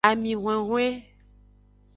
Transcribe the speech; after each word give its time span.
Ami 0.09 0.33
hwenhwen. 0.41 0.95